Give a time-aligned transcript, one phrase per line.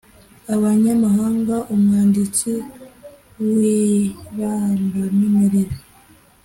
[0.55, 2.51] abanyamahanga umwanditsi
[3.51, 5.75] w irangamimerere